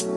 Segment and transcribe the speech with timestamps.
[0.00, 0.08] Um,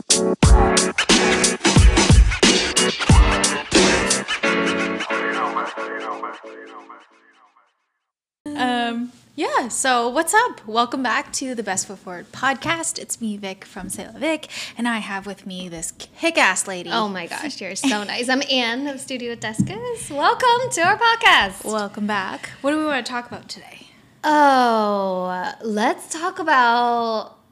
[9.36, 10.66] yeah, so what's up?
[10.66, 12.98] Welcome back to the Best Foot Forward podcast.
[12.98, 16.88] It's me, Vic from Sailor Vic, and I have with me this kick ass lady.
[16.90, 18.30] Oh my gosh, you're so nice.
[18.30, 20.10] I'm Anne of Studio Descas.
[20.10, 21.62] Welcome to our podcast.
[21.62, 22.48] Welcome back.
[22.62, 23.88] What do we want to talk about today?
[24.22, 27.43] Oh, let's talk about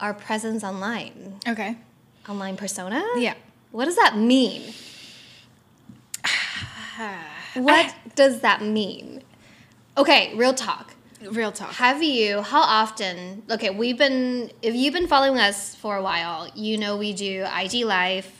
[0.00, 1.40] our presence online.
[1.46, 1.76] Okay.
[2.28, 3.04] Online persona?
[3.16, 3.34] Yeah.
[3.72, 4.72] What does that mean?
[7.54, 9.22] What does that mean?
[9.98, 10.94] Okay, real talk.
[11.30, 11.72] Real talk.
[11.72, 16.48] Have you, how often, okay, we've been, if you've been following us for a while,
[16.54, 18.30] you know we do IG Live.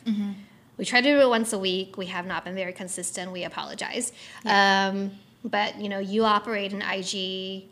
[0.77, 1.97] We try to do it once a week.
[1.99, 3.33] We have not been very consistent.
[3.33, 4.13] We apologize.
[4.47, 5.11] Um,
[5.45, 7.65] but, you know, you operate an IG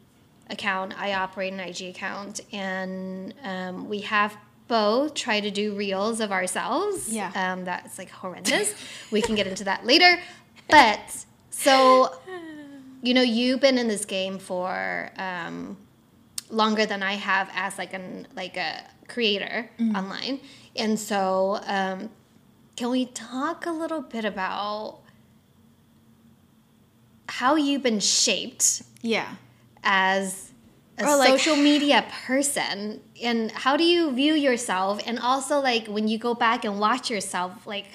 [0.51, 6.21] account, I operate an IG account, and um, we have both try to do reels
[6.21, 7.13] of ourselves.
[7.13, 7.33] Yeah.
[7.35, 8.75] Um, that's like horrendous.
[9.11, 10.21] we can get into that later.
[10.69, 12.21] But, so
[13.03, 15.77] you know you've been in this game for um,
[16.51, 20.41] longer than I have as like an like a creator online,
[20.77, 22.11] and so um,
[22.77, 25.01] can we talk a little bit about
[27.29, 29.35] how you've been shaped Yeah.
[29.83, 30.53] As
[30.99, 35.01] a like- social media person and how do you view yourself?
[35.07, 37.87] And also like when you go back and watch yourself like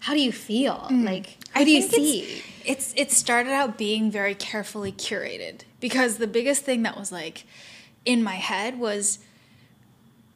[0.00, 0.88] how do you feel?
[0.90, 1.04] Mm.
[1.04, 2.42] Like who I do you think it's- see?
[2.64, 7.44] It's it started out being very carefully curated because the biggest thing that was like
[8.04, 9.18] in my head was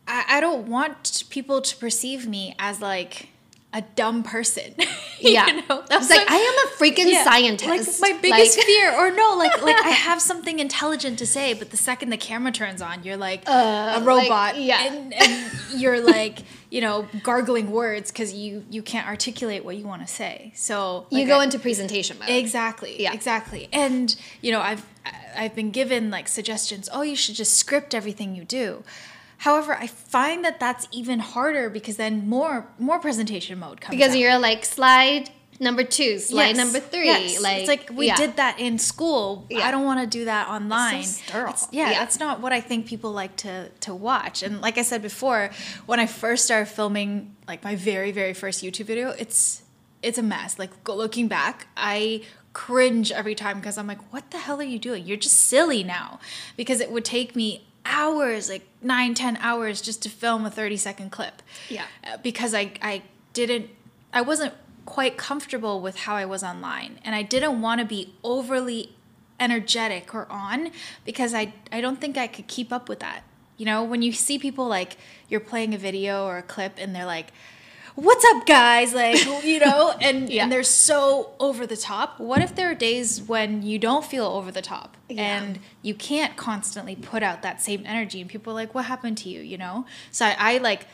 [0.08, 3.28] I, I don't want people to perceive me as like
[3.74, 4.74] a dumb person.
[5.20, 5.82] You yeah know?
[5.90, 8.92] i was like So- i am a freaking Yeah, scientist Like my biggest Like- fear,
[8.92, 12.52] or no, like like I have something intelligent to say, but the second the camera
[12.52, 14.84] turns on, you're like a robot, Uh, yeah.
[14.86, 19.86] and, and you're like you know gargling words because you you can't articulate what you
[19.86, 20.52] want to say.
[20.54, 23.00] So you go I- into presentation mode Exactly.
[23.00, 23.14] Yeah.
[23.14, 23.68] Exactly.
[23.72, 24.84] And you know, I've
[25.36, 26.88] I've been given like suggestions.
[26.92, 28.82] Oh, you should just script everything you do.
[29.44, 34.12] However, I find that that's even harder because then more more presentation mode comes because
[34.12, 34.18] out.
[34.18, 35.28] you're like slide
[35.60, 37.42] number two slide Yes, number three yes.
[37.42, 38.16] like it's like we yeah.
[38.16, 39.46] did that in school.
[39.50, 39.66] Yeah.
[39.66, 41.02] I don't want to do that online.
[41.04, 41.48] So sterile.
[41.50, 41.98] It's- yeah, Yeah.
[42.00, 44.42] that's not what I think people like to to watch.
[44.42, 45.50] And like I said before,
[45.84, 49.62] when I first started filming like my very very first YouTube video, it's
[50.02, 50.58] it's a mess.
[50.58, 52.22] Like looking back, I
[52.54, 55.04] cringe every time because I'm like, what the hell are you doing?
[55.04, 56.18] You're just silly now.
[56.56, 60.76] Because it would take me hours, like nine, ten hours just to film a 30
[60.76, 61.42] second clip.
[61.68, 61.84] Yeah.
[62.06, 63.02] Uh, Because I, I
[63.32, 63.70] didn't,
[64.12, 64.54] I wasn't
[64.86, 66.98] quite comfortable with how I was online.
[67.04, 68.92] And I didn't want to be overly
[69.40, 70.70] energetic or on
[71.04, 73.22] because I, I don't think I could keep up with that.
[73.56, 74.96] You know, when you see people like
[75.28, 77.32] you're playing a video or a clip and they're like,
[77.94, 78.92] what's up guys?
[78.92, 80.42] Like you know and, Yeah.
[80.44, 82.18] and they're so over the top.
[82.18, 85.22] What if there are days when you don't feel over the top Yeah.
[85.38, 89.18] and you can't constantly put out that same energy and people are like what happened
[89.18, 89.86] to you you know?
[90.10, 90.86] So i, I like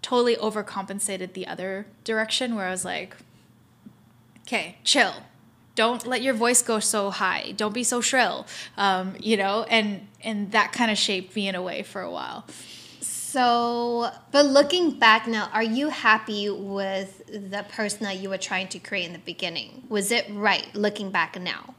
[0.00, 3.16] totally overcompensated the other direction where i was like
[4.46, 5.12] okay chill.
[5.74, 7.52] Don't let your voice go so high.
[7.56, 9.62] Don't be so shrill um, you know?
[9.70, 12.44] And and that kind of shaped me in a way for a while
[13.30, 18.68] So, but looking back now, are you happy with the person that you were trying
[18.68, 19.82] to create in the beginning?
[19.90, 21.74] Was it right looking back now?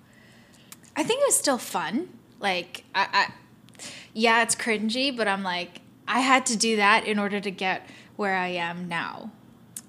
[0.96, 2.10] I think it was still fun.
[2.40, 3.84] Like, I, I,
[4.14, 7.90] yeah, it's cringy, but I'm like, I had to do that in order to get
[8.16, 9.32] where I am now.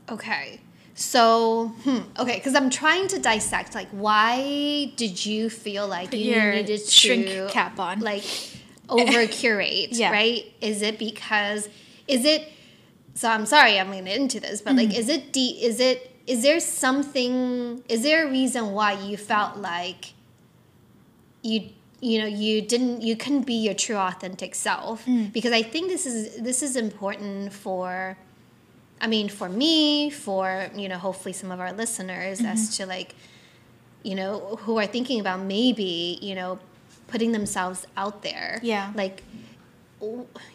[0.08, 0.60] Okay.
[0.94, 6.20] So, hmm, okay, because I'm trying to dissect, like, why did you feel like you
[6.20, 8.00] your needed to shrink cap on.
[8.00, 8.24] like
[8.90, 10.10] over curate, Yeah.
[10.10, 10.44] right?
[10.60, 11.68] Is it because
[12.08, 12.48] is it?
[13.14, 14.90] So I'm sorry, I'm going into this, but Mm-hmm.
[14.90, 15.98] like, is it de- Is it?
[16.26, 17.82] Is there something?
[17.88, 20.12] Is there a reason why you felt like
[21.42, 21.70] you?
[22.02, 25.32] You know, you didn't, you couldn't be your true authentic self Mm.
[25.34, 28.16] because I think this is this is important for
[29.02, 32.46] I mean, for me, for you know, hopefully some of our listeners, Mm-hmm.
[32.52, 33.14] as to like,
[34.02, 36.58] you know, who are thinking about maybe you know,
[37.10, 38.60] putting themselves out there.
[38.62, 38.92] Yeah.
[38.94, 39.22] Like,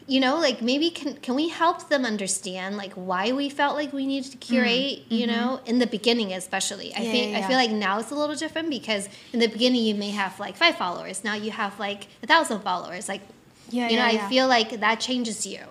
[0.08, 3.94] you know, like maybe can can we help them understand like why we felt like
[3.94, 5.04] we needed to curate?
[5.10, 6.92] You know, in the beginning especially.
[6.94, 7.04] I Mm-hmm.
[7.06, 9.84] Yeah, think yeah, I feel like now it's a little different because in the beginning
[9.84, 11.24] you may have like five followers.
[11.24, 13.08] Now you have like a thousand followers.
[13.08, 13.22] Like,
[13.70, 14.30] Yeah, you know, yeah, I yeah.
[14.30, 15.62] feel like that changes you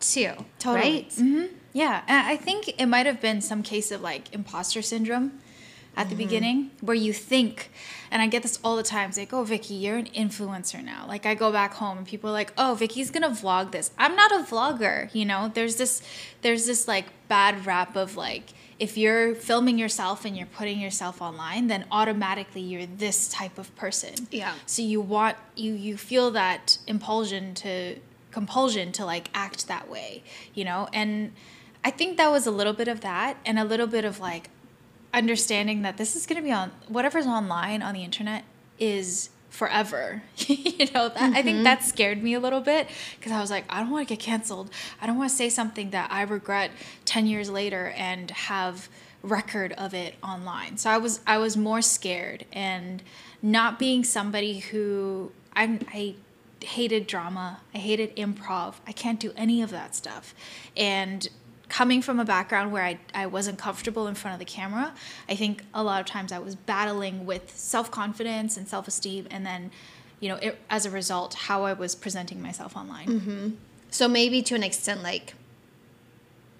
[0.00, 0.32] too.
[0.58, 0.80] Totally.
[0.92, 1.12] Right.
[1.14, 5.40] hmm Yeah, I think it might have been some case of like imposter syndrome,
[5.96, 6.24] at the mm-hmm.
[6.24, 7.70] beginning where you think
[8.10, 9.08] and I get this all the time.
[9.08, 11.06] It's like, oh Vicky, you're an influencer now.
[11.08, 13.90] Like I go back home and people are like, oh Vicky's gonna vlog this.
[13.98, 15.50] I'm not a vlogger, you know?
[15.52, 16.02] There's this
[16.42, 21.22] there's this like bad rap of like if you're filming yourself and you're putting yourself
[21.22, 24.26] online, then automatically you're this type of person.
[24.30, 24.54] Yeah.
[24.66, 27.96] So you want you you feel that impulsion to
[28.30, 30.22] compulsion to like act that way,
[30.52, 30.88] you know?
[30.92, 31.32] And
[31.84, 34.50] I think that was a little bit of that and a little bit of like
[35.14, 38.44] understanding that this is going to be on whatever's online on the internet
[38.78, 40.22] is forever.
[40.38, 41.64] you know, that, I think mm-hmm.
[41.64, 42.88] that scared me a little bit
[43.18, 44.70] because I was like, I don't want to get canceled.
[45.00, 46.70] I don't want to say something that I regret
[47.04, 48.88] 10 years later and have
[49.22, 50.78] record of it online.
[50.78, 53.02] So I was I was more scared and
[53.40, 56.16] not being somebody who I'm I
[56.60, 57.60] hated drama.
[57.74, 58.74] I hated improv.
[58.86, 60.34] I can't do any of that stuff.
[60.76, 61.28] And
[61.72, 64.92] coming from a background where I, I wasn't comfortable in front of the camera,
[65.26, 69.26] I think a lot of times I was battling with self confidence and self esteem,
[69.30, 69.70] and then,
[70.20, 73.08] you know, it, as a result, how I was presenting myself online.
[73.08, 73.48] Mm-hmm.
[73.90, 75.32] So maybe to an extent, like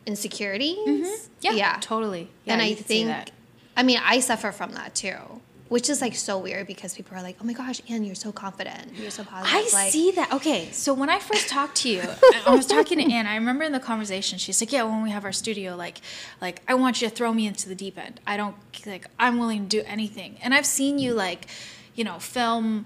[0.07, 0.77] insecurities.
[0.79, 1.27] Mm-hmm.
[1.43, 1.77] Yeah, Yeah.
[1.83, 2.31] totally.
[2.47, 3.27] Yeah, and I you could say that.
[3.27, 3.37] think,
[3.77, 5.42] I mean, I suffer from that too,
[5.73, 8.31] which is like so weird because people are like, "Oh my gosh, Anne, you're so
[8.31, 10.31] confident, you're so positive." I like, see that.
[10.31, 12.03] Okay, so when I first talked to you,
[12.47, 13.27] I was talking to Anne.
[13.27, 16.03] I remember in the conversation, she's like, "Yeah, when we have our studio, like,
[16.43, 18.21] like I want you to throw me into the deep end.
[18.27, 18.55] I don't
[18.85, 19.07] like.
[19.19, 21.47] I'm willing to do anything." And I've seen you like,
[21.95, 22.85] you know, film,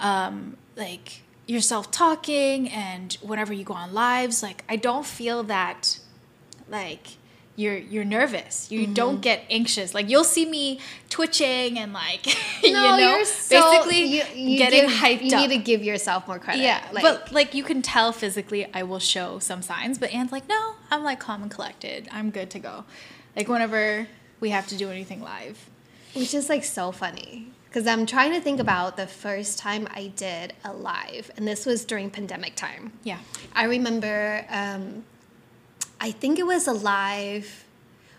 [0.00, 6.00] um, like yourself talking, and whenever you go on lives, like I don't feel that,
[6.68, 7.19] like
[7.56, 8.70] you're you're nervous.
[8.70, 8.94] You Mm-hmm.
[8.94, 9.92] don't get anxious.
[9.94, 10.80] Like you'll see me
[11.10, 12.26] twitching and like
[12.62, 15.48] you No, know you're so, basically you, you getting give- hyped You up.
[15.48, 16.62] need to give yourself more credit.
[16.62, 19.98] Yeah, like, but like you can tell physically, I will show some signs.
[19.98, 22.08] But Anne's like, no, I'm like calm and collected.
[22.12, 22.84] I'm good to go.
[23.36, 24.06] Like whenever
[24.40, 25.68] we have to do anything live.
[26.14, 30.08] which is like so funny because I'm trying to think about the first time I
[30.16, 32.92] did a live, and this was during pandemic time.
[33.04, 33.18] Yeah.
[33.54, 35.04] I remember, um,
[36.00, 37.64] I think it was alive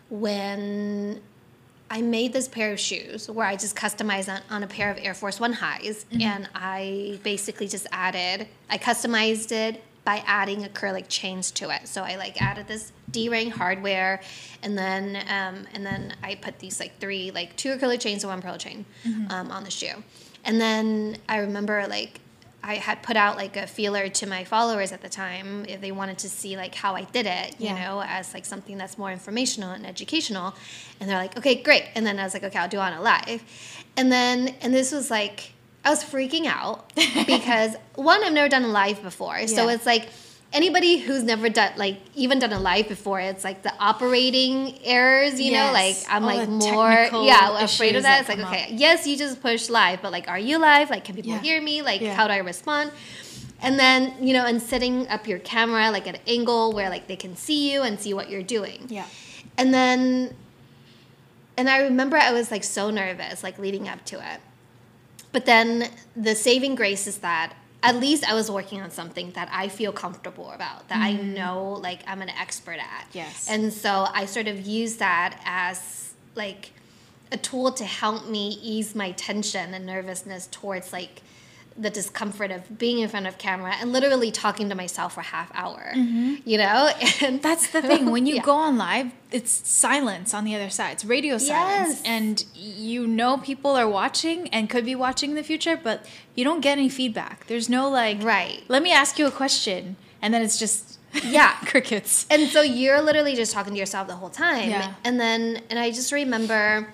[0.09, 1.19] when
[1.89, 4.97] I made this pair of shoes where I just customized on, on a pair of
[5.01, 11.05] Air Force One highs, and I basically just added, I customized it by adding acrylic
[11.09, 11.87] chains to it.
[11.87, 14.21] So I like added this D-ring hardware,
[14.63, 18.31] and then um, and then I put these like three, like two acrylic chains and
[18.31, 18.85] one pearl chain
[19.29, 20.03] um, on the shoe,
[20.45, 22.21] and then I remember like
[22.63, 25.91] I had put out like a feeler to my followers at the time if they
[25.91, 27.83] wanted to see like how I did it, you Yeah.
[27.87, 30.53] know, as like something that's more informational and educational.
[30.99, 31.85] And they're like, okay, great.
[31.95, 33.43] And then I was like, okay, I'll do it on a live.
[33.97, 35.53] And then, and this was like,
[35.83, 36.93] I was freaking out
[37.25, 39.47] because one, I've never done a live before.
[39.47, 40.09] So it's like,
[40.53, 45.39] anybody who's never done like even done a live before it's like the operating errors
[45.39, 48.19] you know like i'm All like more yeah afraid of that.
[48.21, 50.89] it's like okay yes you just push live but like are you live?
[50.89, 51.39] Like can people Yeah.
[51.39, 51.81] hear me?
[51.81, 52.13] Like Yeah.
[52.15, 52.91] how do i respond?
[53.61, 57.07] And then you know and setting up your camera like at an angle where like
[57.07, 58.87] they can see you and see what you're doing.
[58.89, 59.05] Yeah.
[59.57, 60.35] and then
[61.57, 64.39] and i remember i was like so nervous like leading up to it.
[65.31, 67.53] But then the saving grace is that
[67.83, 71.33] at least i was working on something that i feel comfortable about that i mm-hmm.
[71.33, 73.47] know like i'm an expert at Yes.
[73.49, 76.73] and so i sort of use that as like
[77.31, 81.21] a tool to help me ease my tension and nervousness towards like
[81.81, 85.49] the discomfort of being in front of camera and literally talking to myself for half
[85.55, 86.35] hour mm-hmm.
[86.45, 86.89] you know
[87.25, 88.11] and That's the thing.
[88.11, 88.43] When you Yeah.
[88.43, 90.91] go on live, it's silence on the other side.
[90.93, 91.89] It's radio silence.
[91.99, 92.01] Yes.
[92.05, 96.05] And you know people are watching and could be watching in the future, but
[96.35, 97.47] you don't get any feedback.
[97.47, 98.63] There's no like, Right.
[98.67, 99.95] let me ask you a question.
[100.21, 101.55] And then it's just, Yeah.
[101.65, 102.25] crickets.
[102.29, 104.93] and so you're literally just talking to yourself the whole time Yeah.
[105.03, 106.87] and then and i just remember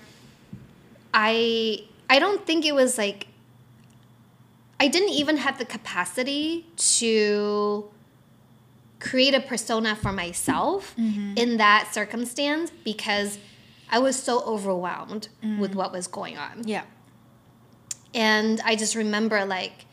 [1.14, 3.27] i i don't think it was like
[4.80, 7.90] i didn't even have the capacity to
[9.00, 11.34] create a persona for myself mm-hmm.
[11.36, 13.38] in that circumstance because
[13.90, 15.74] i was so overwhelmed with mm.
[15.74, 16.66] what was going on.
[16.66, 16.84] Yeah.
[18.14, 19.86] and I just remember like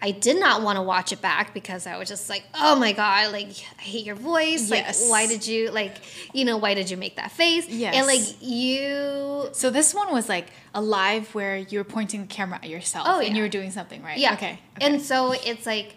[0.00, 2.92] I did not want to watch it back because I was just like, oh my
[2.92, 3.48] god, like
[3.78, 4.70] I hate your voice.
[4.70, 5.02] Yes.
[5.02, 5.96] Like why did you like
[6.34, 7.66] you know, why did you make that face?
[7.68, 7.94] Yes.
[7.94, 12.26] And like you So this one was like a live where you were pointing the
[12.26, 14.18] camera at yourself Oh, and you were doing something, right?
[14.18, 14.34] Yeah.
[14.34, 14.60] Okay.
[14.80, 15.96] And so it's like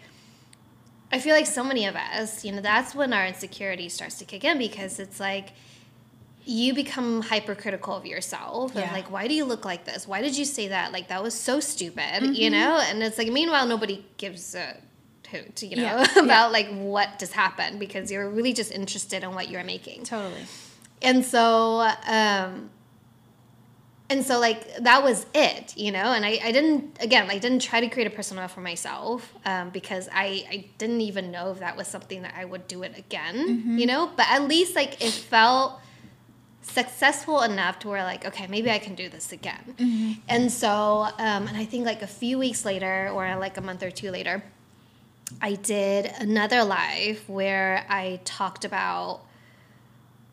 [1.11, 4.25] I feel like so many of us, you know, that's when our insecurity starts to
[4.25, 5.49] kick in because it's like
[6.49, 10.35] you become hypercritical of yourself and like why do you look like this why did
[10.35, 12.33] you say that like that was so stupid Mm-hmm.
[12.33, 14.77] you know and it's like meanwhile nobody gives a
[15.31, 16.19] hoot you know Yeah.
[16.25, 20.41] about like what just happened because you're really just interested in what you're making Totally.
[21.03, 22.71] and so um
[24.09, 27.61] and so like that was it you know and i, I didn't again like didn't
[27.61, 31.59] try to create a persona for myself um, because I, I didn't even know if
[31.59, 33.77] that was something that i would do it again Mm-hmm.
[33.77, 35.79] you know but at least like it felt
[36.61, 40.11] successful enough to where like okay maybe i can do this again Mm-hmm.
[40.27, 40.71] and so
[41.17, 44.11] um, and i think like a few weeks later or like a month or two
[44.11, 44.43] later
[45.41, 49.21] i did another live where i talked about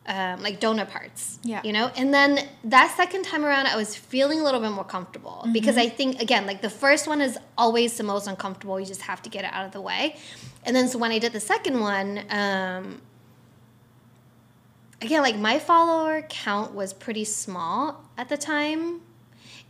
[0.07, 1.37] um, like donut parts.
[1.43, 1.61] Yeah.
[1.63, 1.91] You know?
[1.97, 5.77] And then that second time around, I was feeling a little bit more comfortable because
[5.77, 8.79] I think, again, like the first one is always the most uncomfortable.
[8.79, 10.15] You just have to get it out of the way.
[10.63, 13.01] And then so when I did the second one, um,
[15.01, 19.01] again, like my follower count was pretty small at the time.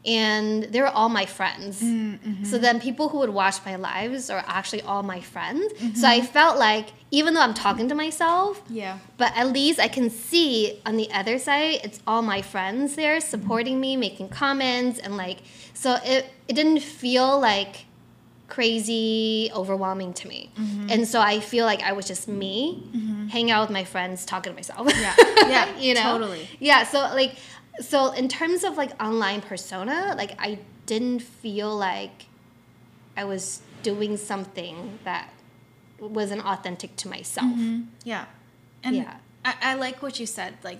[0.06, 1.82] And they were all my friends.
[1.82, 2.44] Mm, mm-hmm.
[2.46, 5.74] So then people who would watch my lives are actually all my friends.
[6.00, 6.28] So I mm-hmm.
[6.28, 9.00] felt like even though I'm talking to myself, Yeah.
[9.18, 13.20] but at least I can see on the other side, it's all my friends there
[13.20, 15.40] supporting me, making comments, and like,
[15.74, 17.87] so it, it didn't feel like
[18.48, 20.52] crazy, overwhelming to me.
[20.58, 20.88] Mm-hmm.
[20.90, 23.28] And so I feel like I was just me, mm-hmm.
[23.28, 24.92] hanging out with my friends, talking to myself.
[24.96, 25.16] Yeah.
[25.48, 25.78] Yeah.
[25.78, 26.04] you know?
[26.18, 26.48] Totally.
[26.60, 27.36] Yeah, so like,
[27.80, 32.26] so in terms of like online persona, like I didn't feel like
[33.16, 35.30] I was doing something that
[36.00, 37.48] wasn't authentic to myself.
[37.48, 37.84] Mm-hmm.
[38.04, 38.26] Yeah.
[38.84, 39.18] And Yeah.
[39.46, 40.56] I, I like what you said.
[40.64, 40.80] Like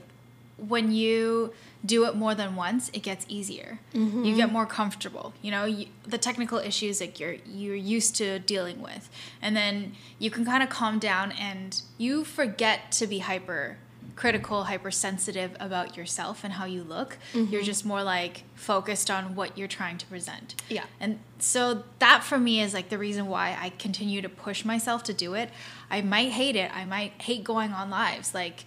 [0.58, 1.54] when you
[1.86, 3.80] do it more than once, it gets easier.
[3.94, 4.24] Mm-hmm.
[4.24, 5.34] You get more comfortable.
[5.42, 9.10] You know, you, the technical issues like you're you're used to dealing with,
[9.42, 13.78] and then you can kind of calm down and you forget to be hyper
[14.18, 17.18] critical, hypersensitive about yourself and how you look.
[17.34, 17.62] You're mm-hmm.
[17.62, 20.56] just more like focused on what you're trying to present.
[20.68, 20.86] Yeah.
[21.00, 25.04] And so that for me is like the reason why I continue to push myself
[25.04, 25.52] to do it.
[25.92, 26.76] I might hate it.
[26.76, 28.34] I might hate going on lives.
[28.34, 28.66] Like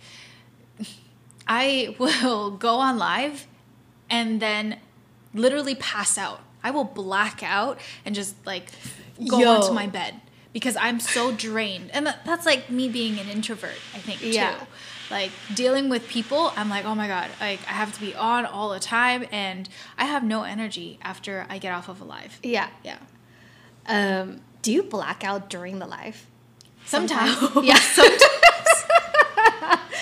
[1.52, 3.46] I will go on live
[4.08, 4.78] and then
[5.34, 6.40] literally pass out.
[6.62, 8.70] I will black out and just like
[9.28, 9.50] go Yo.
[9.54, 10.20] onto my bed
[10.52, 11.90] because I'm so drained.
[11.92, 14.54] And that's like me being an introvert, I think, Yeah.
[14.54, 14.66] too.
[15.10, 18.46] Like dealing with people, I'm like, oh my God, like I have to be on
[18.46, 22.38] all the time and I have no energy after I get off of a live.
[22.44, 22.68] Yeah.
[22.84, 22.98] Yeah.
[23.86, 26.26] Um, do you black out during the live?
[26.86, 27.36] Sometimes.
[27.64, 27.78] Yeah.
[27.78, 28.22] Sometimes.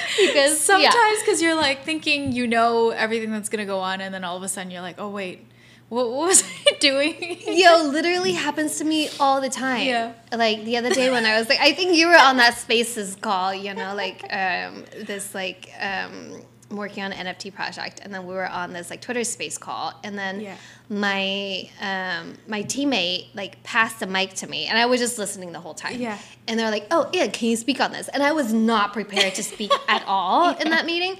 [0.18, 4.24] Because Sometimes because you're like thinking you know everything that's gonna go on, and then
[4.24, 5.46] all of a sudden you're like, oh wait,
[5.88, 7.38] what, what was I doing?
[7.46, 9.86] Yo, literally happens to me all the time.
[9.86, 10.12] Yeah.
[10.32, 13.16] Like the other day when I was like, I think you were on that Spaces
[13.16, 18.26] call, you know, like um, this like um, working on an NFT project, and then
[18.26, 20.56] we were on this like Twitter Space call, and then Yeah.
[20.90, 25.52] my um, my teammate like passed the mic to me, and I was just listening
[25.52, 26.00] the whole time.
[26.00, 26.18] Yeah.
[26.46, 29.34] And they're like, "Oh, yeah, can you speak on this?" And I was not prepared
[29.37, 31.16] to speak at all in that meeting,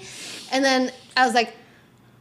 [0.51, 1.55] and then I was like.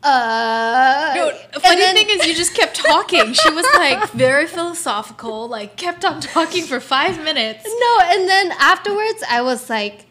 [0.00, 3.32] Uh, No, funny then- thing is, you just kept talking.
[3.32, 7.64] She was like very philosophical, like kept on talking for five minutes.
[7.66, 10.06] No, and then afterwards, I was like,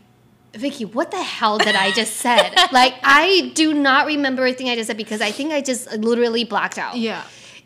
[0.53, 2.53] Vicky, what the hell did I just said?
[2.71, 6.43] like, I do not remember everything I just said because I think I just literally
[6.43, 6.95] blacked out.
[6.97, 7.23] Yeah.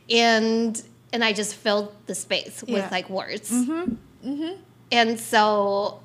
[0.09, 0.81] And
[1.13, 2.81] and I just filled the space Yeah.
[2.83, 3.51] with like words.
[3.51, 4.29] Mm-hmm.
[4.29, 4.61] Mm-hmm.
[4.91, 6.01] And so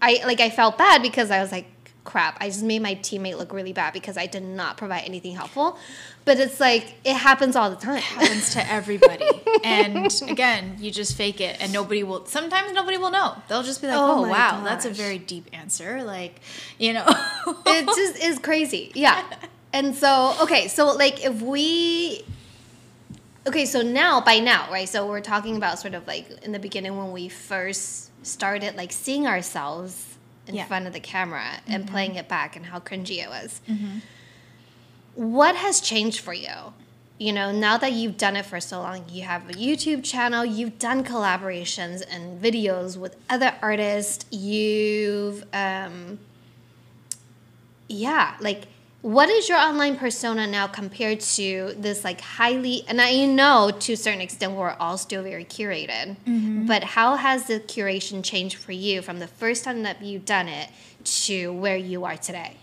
[0.00, 1.66] I like I felt bad because I was like,
[2.06, 5.34] crap, I just made my teammate look really bad because I did not provide anything
[5.34, 5.78] helpful.
[6.24, 8.00] But it's like it happens all the time.
[8.00, 9.28] happens to everybody.
[9.64, 13.36] and again, you just fake it and nobody will sometimes nobody will know.
[13.48, 16.40] They'll just be like, Oh "Oh, wow, that's a very deep answer." Like,
[16.78, 17.04] you know.
[17.66, 18.92] it just is crazy.
[18.94, 19.22] Yeah.
[19.72, 22.24] And so, okay, so like if we
[23.46, 24.88] Okay, so now by now, right?
[24.88, 28.90] So we're talking about sort of like in the beginning when we first started like
[28.90, 30.15] seeing ourselves
[30.46, 30.66] in Yeah.
[30.66, 33.60] front of the camera and playing it back and how cringy it was.
[35.14, 36.74] What has changed for you?
[37.18, 40.44] You know, now that you've done it for so long, you have a YouTube channel,
[40.44, 46.18] you've done collaborations and videos with other artists, you've um
[47.88, 48.66] yeah, like
[49.06, 53.92] what is your online persona now compared to this like highly and I know to
[53.92, 56.16] a certain extent we're all still very curated.
[56.26, 56.66] Mm-hmm.
[56.66, 60.48] But how has the curation changed for you from the first time that you've done
[60.48, 60.70] it
[61.04, 62.56] to where you are today?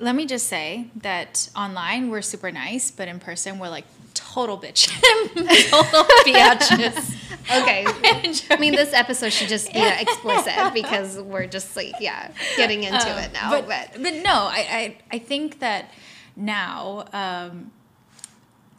[0.00, 4.58] Let me just say that online we're super nice, but in person we're like total
[4.58, 4.88] bitch,
[5.70, 7.14] total biatches.
[7.50, 7.84] Okay.
[8.50, 13.10] I mean this episode should just be explicit because we're just like yeah, getting into
[13.10, 13.50] Um, it now.
[13.50, 15.90] But, But, but no, I, I, I think that
[16.36, 17.72] now um,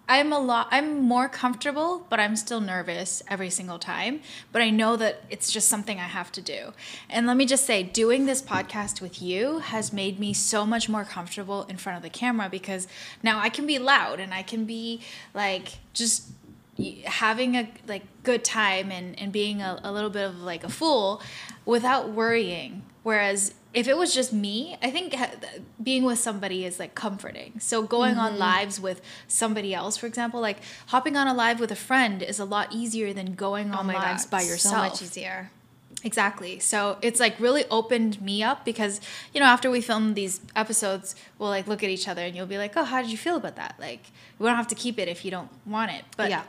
[0.09, 4.21] I'm a lot I'm more comfortable, but I'm still nervous every single time.
[4.51, 6.73] But I know that it's just something I have to do.
[7.11, 10.89] And let me just say, doing this podcast with you has made me so much
[10.89, 12.87] more comfortable in front of the camera because
[13.21, 15.01] now I can be loud and I can be
[15.35, 16.27] like just
[17.05, 20.69] having a like good time and, and being a, a little bit of like a
[20.69, 21.21] fool
[21.65, 25.15] without worrying whereas if it was just me i think
[25.81, 28.21] being with somebody is like comforting so going mm-hmm.
[28.21, 30.57] on lives with somebody else for example like
[30.87, 33.87] hopping on a live with a friend is a lot easier than going oh on
[33.87, 35.51] lives God, by yourself so much easier
[36.01, 36.59] Exactly.
[36.59, 39.01] So it's like really opened me up because,
[39.33, 42.45] you know, after we film these episodes, we'll like look at each other and you'll
[42.45, 43.75] be like, oh, how did you feel about that?
[43.79, 44.03] Like,
[44.37, 46.05] we don't have to keep it if you don't want it.
[46.15, 46.43] But yeah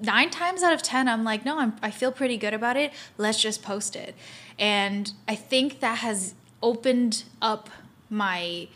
[0.00, 2.92] nine times out of ten i'm like no I'm, i feel pretty good about it
[3.16, 4.14] let's just post it
[4.58, 6.34] and i think that has
[6.66, 7.70] opened up
[8.10, 8.66] my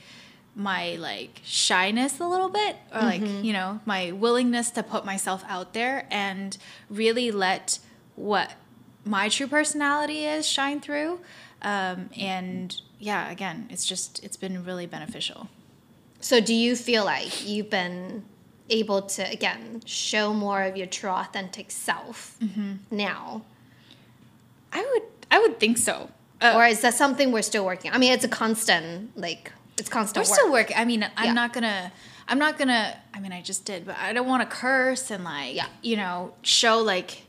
[0.54, 3.44] my like shyness a little bit or like mm-hmm.
[3.44, 6.56] you know my willingness to put myself out there and
[6.88, 7.80] really let
[8.14, 8.52] what
[9.04, 11.18] my true personality is shine through
[11.62, 15.49] um, and yeah again it's just it's been really beneficial
[16.20, 18.25] so do you feel like you've been
[18.68, 22.75] able to again show more of your true authentic self mm-hmm.
[22.90, 23.42] now
[24.73, 26.09] i would i would think so
[26.40, 29.88] uh, or is that something we're still working i mean it's a constant like it's
[29.88, 30.38] constant we're work.
[30.38, 31.32] still working i mean i'm yeah.
[31.32, 31.92] not gonna
[32.28, 35.25] i'm not gonna i mean i just did but i don't want to curse and
[35.25, 35.66] like yeah.
[35.82, 37.23] you know show like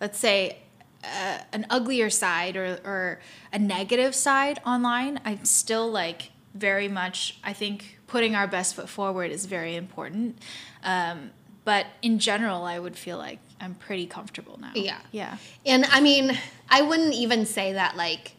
[0.00, 0.58] let's say
[1.02, 3.20] uh, an uglier side or, or
[3.52, 8.88] a negative side online i'm still like very much i think putting our best foot
[8.88, 10.38] forward is very important
[10.82, 11.30] um,
[11.64, 14.72] but in general, I would feel like I'm pretty comfortable now.
[14.74, 14.98] Yeah.
[15.12, 15.36] Yeah.
[15.66, 16.36] And I mean,
[16.68, 18.32] I wouldn't even say that like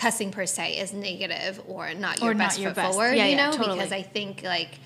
[0.00, 2.94] cussing per se is negative or not your or best not your foot best.
[2.94, 3.76] forward, yeah, you know, totally.
[3.76, 4.80] because I think like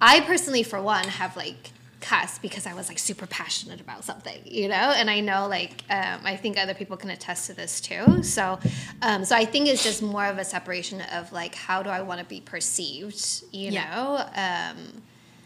[0.00, 1.70] I personally for one have like
[2.00, 5.84] cuss because I was like super passionate about something, you know, and I know like
[5.88, 8.24] um, I think other people can attest to this too.
[8.24, 8.58] So,
[9.02, 12.02] um, so I think it's just more of a separation of like how do I
[12.02, 13.94] want to be perceived, you yeah.
[13.94, 14.24] know.
[14.34, 15.02] Um,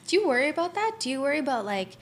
[0.06, 0.92] do you worry about that?
[0.98, 1.98] Do you worry about like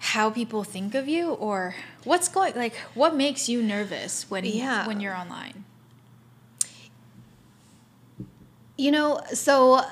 [0.00, 4.88] how people think of you or what's going like what makes you nervous when yeah.
[4.88, 5.64] when you're online?
[8.78, 9.82] You know, so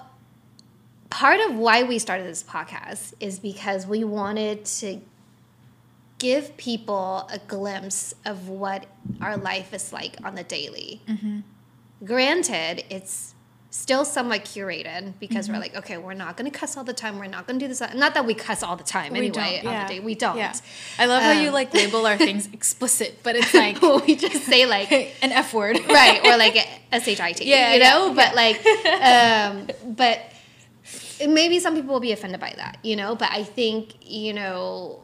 [1.11, 5.01] part of why we started this podcast is because we wanted to
[6.19, 8.87] give people a glimpse of what
[9.21, 11.03] our life is like on the daily.
[11.07, 11.41] Mm-hmm.
[12.05, 13.35] Granted, it's
[13.77, 15.55] still somewhat curated because mm-hmm.
[15.55, 17.19] we're like, okay, we're not going to cuss all the time.
[17.19, 17.83] We're not going to do this.
[17.95, 20.01] Not that we cuss all the time we anyway on the day.
[20.01, 20.39] We don't.
[20.39, 20.55] Yeah.
[20.99, 24.17] I love um, how you like um, label our things explicit, but it's like we
[24.17, 24.91] just say like
[25.23, 26.21] an F word, right?
[26.25, 26.57] Or like
[26.91, 27.43] a shit.
[27.43, 28.09] Yeah, you know.
[28.09, 28.15] Yeah.
[28.15, 28.67] But like,
[29.03, 30.21] um, but
[31.29, 33.15] maybe some people will be offended by that, you know.
[33.15, 35.03] But I think you know,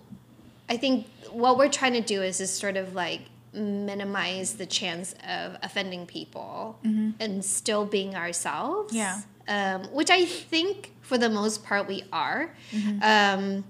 [0.69, 3.21] I think what we're trying to do is just sort of like
[3.53, 7.11] minimize the chance of offending people mm-hmm.
[7.21, 8.95] and still being ourselves.
[8.95, 9.21] Yeah.
[9.49, 12.55] Um, which I think for the most part we are.
[12.71, 13.03] Mm-hmm.
[13.03, 13.65] Um,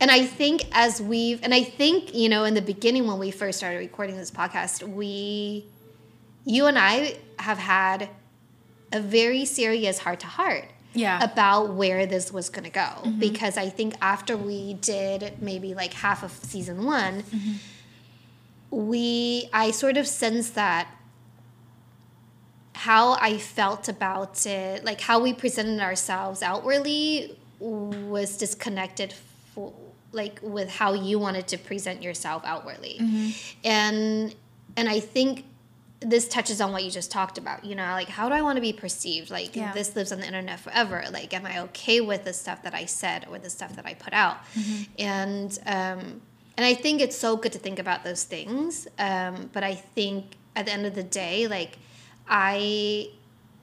[0.00, 3.30] and I think as we've, and I think, you know, in the beginning when we
[3.30, 5.66] first started recording this podcast, we,
[6.44, 8.08] you and I have had
[8.92, 11.22] a very serious heart to heart yeah.
[11.24, 12.80] about where this was going to go.
[12.80, 13.18] Mm-hmm.
[13.18, 17.52] Because I think after we did maybe like half of season one, mm-hmm
[18.70, 20.88] we I sort of sense that
[22.74, 29.12] how I felt about it, like how we presented ourselves outwardly was disconnected
[29.52, 29.72] for,
[30.12, 32.98] like with how you wanted to present yourself outwardly.
[33.00, 33.30] Mm-hmm.
[33.64, 34.34] And
[34.76, 35.44] and I think
[36.00, 38.56] this touches on what you just talked about, you know, like how do I want
[38.56, 39.28] to be perceived?
[39.30, 39.72] Like yeah.
[39.72, 41.04] this lives on the internet forever.
[41.10, 43.94] Like am I okay with the stuff that I said or the stuff that I
[43.94, 44.36] put out?
[44.54, 44.82] Mm-hmm.
[44.98, 46.20] And um
[46.58, 48.88] and I think it's so good to think about those things.
[48.98, 51.78] Um, but I think at the end of the day, like
[52.28, 53.10] I,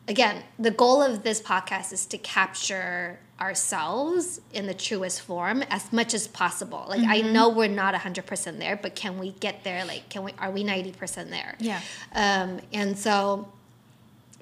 [0.07, 5.91] again, the goal of this podcast is to capture ourselves in the truest form as
[5.91, 6.85] much as possible.
[6.87, 7.11] Like mm-hmm.
[7.11, 9.83] I know we're not 100% there, but can we get there?
[9.83, 11.55] Like can we are we 90% there?
[11.59, 11.81] Yeah.
[12.13, 13.51] Um and so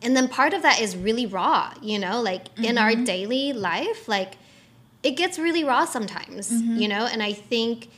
[0.04, 2.66] and then part of that is really raw, you know, like mm-hmm.
[2.66, 3.04] in our mm-hmm.
[3.04, 4.36] daily life, like
[5.02, 6.78] it gets really raw sometimes, mm-hmm.
[6.78, 7.90] you know, and I think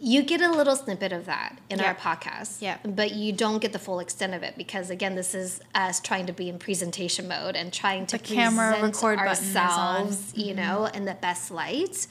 [0.00, 2.78] you get a little snippet of that in our podcast, yeah.
[2.84, 6.26] but you don't get the full extent of it because again, this is us trying
[6.26, 10.56] to be in presentation mode and trying to the camera record ourselves, you mm-hmm.
[10.56, 12.06] know, in the best light.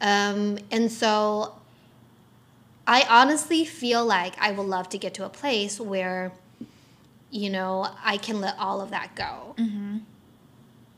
[0.00, 1.54] Um, and so,
[2.88, 6.32] I honestly feel like I would love to get to a place where,
[7.30, 9.98] you know, I can let all of that go mm-hmm.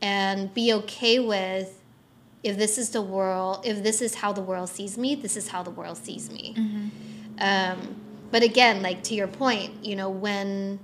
[0.01, 1.80] and be okay with
[2.43, 5.47] if this is the world, if this is how the world sees me, this is
[5.49, 6.55] how the world sees me.
[6.57, 6.87] Mm-hmm.
[7.39, 7.95] Um,
[8.31, 10.79] but again, like to your point, you know, when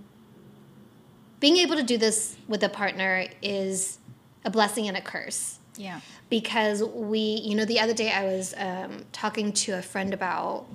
[1.39, 4.00] being able to do this with a partner is
[4.43, 6.00] a blessing and a curse Yeah.
[6.30, 10.65] because we, you know, the other day I was um, talking to a friend about,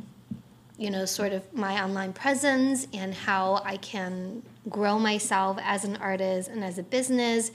[0.79, 5.97] you know, sort of my online presence and how I can grow myself as an
[5.97, 7.51] artist and as a business.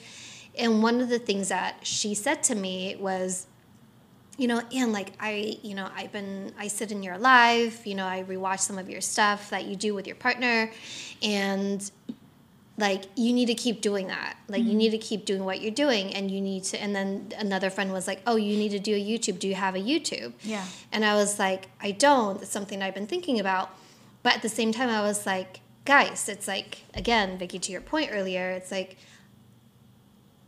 [0.58, 3.48] And one of the things that she said to me was,
[4.38, 7.96] you know, and like I, you know, I've been, I sit in your live, you
[7.96, 10.72] know, I rewatch some of your stuff that you do with your partner,
[11.24, 11.90] and
[12.78, 14.38] like you need to keep doing that.
[14.48, 14.78] Like you mm-hmm.
[14.78, 17.92] need to keep doing what you're doing and you need to and then another friend
[17.92, 19.40] was like oh you need to do a youtube.
[19.40, 20.34] Do you have a youtube?
[20.44, 20.64] Yeah.
[20.92, 22.42] and i was like i don't.
[22.42, 23.72] It's something i've been thinking about.
[24.22, 27.80] But at the same time i was like guys it's like again vicky to your
[27.80, 28.98] point earlier it's like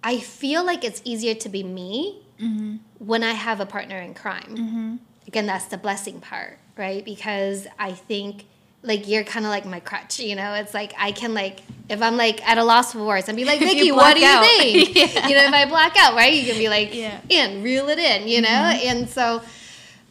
[0.04, 2.78] i feel like it's easier to be me mm-hmm.
[3.00, 4.56] when i have a partner in crime.
[4.56, 4.96] Mm-hmm.
[5.28, 7.04] Again that's the blessing part right?
[7.04, 8.46] Because i think
[8.82, 10.54] like you're kind of like my crutch you know?
[10.54, 11.60] It's like i can like
[11.90, 14.28] if i'm like at a loss for words I'd be like vicky what do you
[14.28, 14.46] out.
[14.46, 14.96] think?
[14.96, 15.28] Yeah.
[15.28, 17.20] you know if i black out right you can be like Yeah.
[17.30, 18.48] and reel it in you know?
[18.48, 18.88] Mm-hmm.
[18.88, 19.42] And so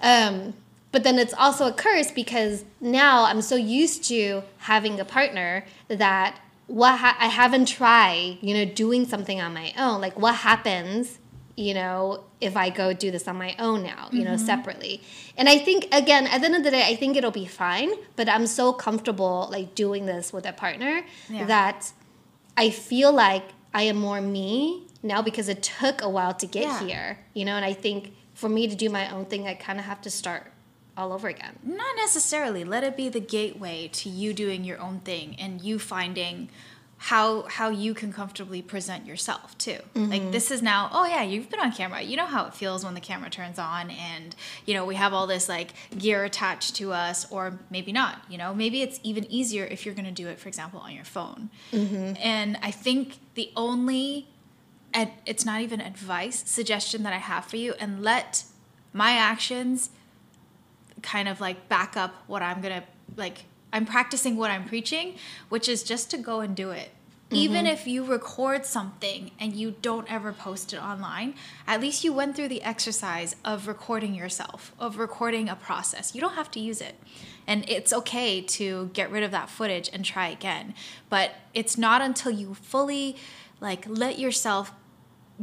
[0.03, 0.55] um
[0.92, 5.64] but then it's also a curse because now i'm so used to having a partner
[5.88, 10.35] that what ha- i haven't tried you know doing something on my own like what
[10.37, 11.18] happens
[11.57, 14.46] you know if i go do this on my own now you know mm-hmm.
[14.46, 15.02] separately
[15.37, 17.90] and i think again at the end of the day i think it'll be fine
[18.16, 21.46] but i'm so comfortable like doing this with a partner Yeah.
[21.46, 21.90] that
[22.57, 26.64] i feel like i am more me now because it took a while to get
[26.64, 26.81] Yeah.
[26.87, 29.78] here you know and i think for me to do my own thing i kind
[29.78, 30.52] of have to start
[30.98, 32.64] all over again Not necessarily.
[32.64, 36.50] Let it be the gateway to you doing your own thing and you finding
[36.98, 39.78] how how you can comfortably present yourself too.
[39.94, 40.30] Like mm-hmm.
[40.32, 42.02] this is now, oh yeah, you've been on camera.
[42.02, 44.34] You know how it feels when the camera turns on and
[44.66, 48.37] you know, we have all this like gear attached to us or maybe not, you
[48.37, 48.52] know.
[48.52, 51.50] Maybe it's even easier if you're going to do it for example on your phone.
[51.72, 52.14] Mm-hmm.
[52.20, 54.26] And I think the only
[54.92, 58.42] and it's not even advice, suggestion that I have for you and let
[58.92, 59.90] my actions
[61.02, 62.84] kind of like back up what I'm gonna
[63.16, 65.16] like I'm practicing what I'm preaching,
[65.48, 66.90] which is just to go and do it.
[67.28, 67.37] Mm-hmm.
[67.37, 71.34] Even if you record something and you don't ever post it online,
[71.66, 76.14] at least you went through the exercise of recording yourself, of recording a process.
[76.14, 76.94] You don't have to use it.
[77.46, 80.74] And it's okay to get rid of that footage and try again.
[81.11, 83.16] But it's not until you fully
[83.61, 84.72] like let yourself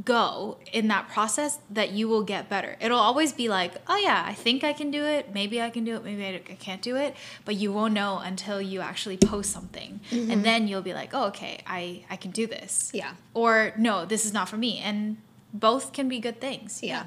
[0.03, 2.75] go in that process that you will get better.
[2.81, 5.33] It'll always be like, oh yeah, I think I can do it.
[5.33, 6.03] Maybe I can do it.
[6.03, 7.15] Maybe I can't do it.
[7.45, 11.25] But you won't know until you actually post something, and then you'll be like, oh
[11.27, 12.91] okay, I I can do this.
[12.93, 13.11] Yeah.
[13.33, 14.79] Or no, this is not for me.
[14.79, 15.17] And
[15.53, 16.81] both can be good things.
[16.83, 17.05] Yeah.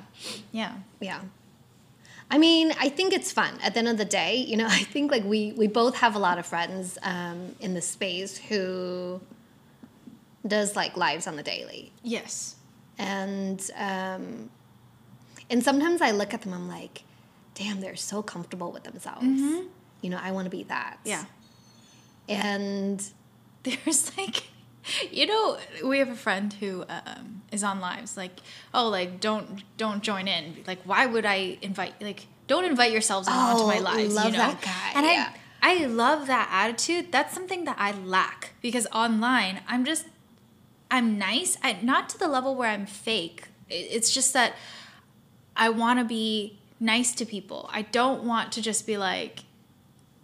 [0.52, 0.72] Yeah.
[1.00, 1.20] Yeah.
[2.30, 3.58] I mean, I think it's fun.
[3.62, 6.14] At the end of the day, you know, I think like we we both have
[6.14, 9.20] a lot of friends um, in the space who
[10.46, 12.54] does like lives on the daily, Yes.
[12.98, 14.50] And um,
[15.50, 17.04] and sometimes I look at them, I'm like,
[17.54, 19.26] damn, they're so comfortable with themselves.
[20.00, 20.98] You know, I want to be that.
[21.04, 21.24] Yeah.
[22.28, 23.02] And
[23.62, 24.44] there's like
[25.10, 28.40] you know we have a friend who um, is on lives like
[28.72, 33.28] oh like don't don't join in like why would i invite like don't invite yourselves
[33.28, 35.32] onto my Oh, lives love you know that guy, and yeah.
[35.60, 40.06] i i love that attitude that's something that i lack because online i'm just
[40.90, 44.54] i'm nice I, not to the level where i'm fake it's just that
[45.56, 49.40] i want to be nice to people i don't want to just be like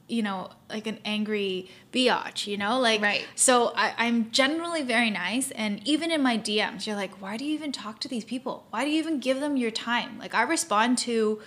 [0.06, 2.78] you know, like an angry biatch, you know?
[2.78, 3.26] Like, Right.
[3.34, 5.50] so I, I'm generally very nice.
[5.52, 8.66] And even in my DMs, you're like, why do you even talk to these people?
[8.70, 10.18] Why do you even give them your time?
[10.18, 11.40] Like, I respond to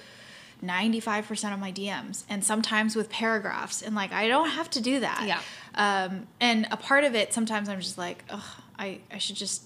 [0.63, 3.84] 95% of my DMs and sometimes with paragraphs.
[3.84, 5.23] And like, I don't have to do that.
[5.27, 5.41] Yeah.
[5.75, 8.41] Um, and a part of it, sometimes I'm just like, ugh,
[8.79, 9.63] I, I should just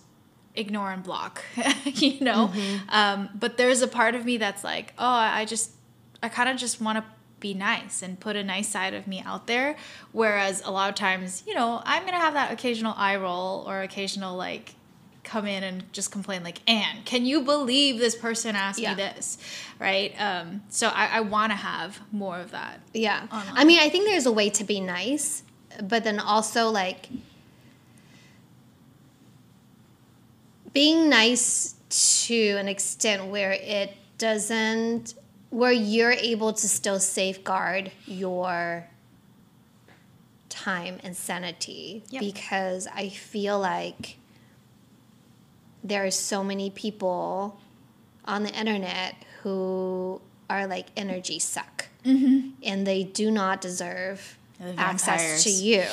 [0.56, 1.44] ignore and block,
[1.86, 2.50] you know?
[2.54, 2.90] Mm-hmm.
[2.90, 5.72] Um, but there's a part of me that's like, oh, I just,
[6.24, 7.04] I kind of just want to
[7.40, 9.76] be nice and put a nice side of me out there.
[10.12, 13.64] Whereas a lot of times, you know, I'm going to have that occasional eye roll
[13.68, 14.76] or occasional like,
[15.24, 18.96] come in and just complain like anne can you believe this person asked Yeah.
[18.96, 19.38] me this
[19.80, 23.28] right um, so i, I want to have more of that Yeah.
[23.32, 23.54] online.
[23.56, 25.44] I mean, I think there's a way to be nice,
[25.84, 27.08] but then also like
[30.74, 31.76] being nice
[32.26, 35.16] to an extent where it doesn't
[35.50, 38.88] where you're able to still safeguard your
[40.50, 42.22] time and sanity Yep.
[42.22, 44.18] because I feel like
[45.84, 47.60] there are so many people
[48.26, 52.50] on the internet who are like energy suck Mm-hmm.
[52.64, 54.36] and they do not deserve
[54.76, 55.84] access to you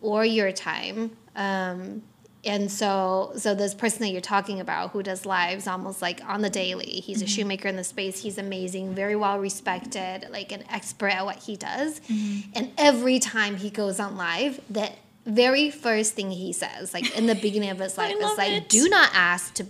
[0.00, 1.10] or your time.
[1.36, 2.02] Um,
[2.44, 6.40] and so, so this person that you're talking about who does lives almost like on
[6.40, 7.30] the daily, he's a mm-hmm.
[7.30, 8.22] shoemaker in the space.
[8.22, 12.00] He's amazing, very well respected, like an expert at what he does.
[12.00, 12.50] Mm-hmm.
[12.54, 17.26] And every time he goes on live, that very first thing he says, like in
[17.26, 18.68] the beginning of his life, is like, it.
[18.68, 19.66] "Do not ask to."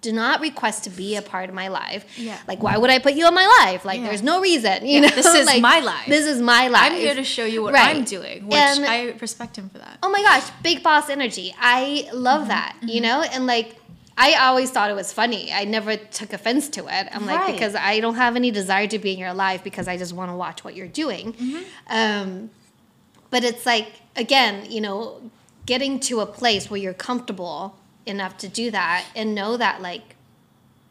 [0.00, 2.04] Do not request to be a part of my life.
[2.18, 2.38] Yeah.
[2.48, 3.84] Like, why would I put you in my life?
[3.84, 4.06] Like, Yeah.
[4.06, 4.86] there's no reason.
[4.86, 6.06] You Yeah, know, this is Like, my life.
[6.08, 6.92] This is my life.
[6.92, 7.94] I'm here to show you what Right.
[7.96, 9.98] I'm doing, which And- I respect him for that.
[10.02, 11.54] oh my gosh, big boss energy.
[11.60, 12.48] I love Mm-hmm.
[12.48, 13.20] that, you know?
[13.22, 13.76] And like,
[14.16, 15.52] I always thought it was funny.
[15.52, 17.08] I never took offense to it.
[17.12, 17.52] I'm like, Right.
[17.52, 20.30] because I don't have any desire to be in your life because I just want
[20.30, 21.32] to watch what you're doing.
[21.34, 21.62] Mm-hmm.
[21.88, 22.50] Um,
[23.30, 25.30] but it's like, again, you know,
[25.66, 27.76] getting to a place where you're comfortable
[28.10, 30.16] enough to do that and know that, like,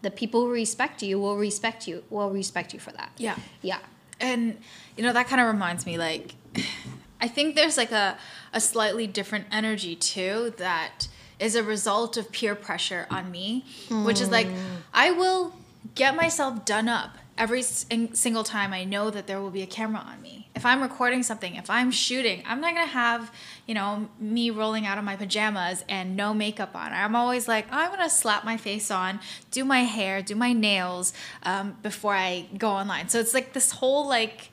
[0.01, 3.11] the people who respect you will respect you, will respect you for that.
[3.17, 3.35] Yeah.
[3.61, 3.79] Yeah.
[4.19, 4.57] And
[4.97, 6.35] you know that kind of reminds me like
[7.21, 8.17] I think there's like a
[8.53, 11.07] a slightly different energy too that
[11.39, 14.57] is a result of peer pressure on me, which is like mm.
[14.93, 15.53] I will
[15.95, 19.67] get myself done up every sing- single time I know that there will be a
[19.67, 20.49] camera on me.
[20.55, 23.31] If I'm recording something, if I'm shooting, I'm not to have,
[23.65, 26.91] you know, me rolling out of my pajamas and no makeup on.
[26.91, 29.21] I'm always like, I'm going to slap my face on,
[29.51, 33.07] do my hair, do my nails um, before I go online.
[33.07, 34.51] So it's like this whole like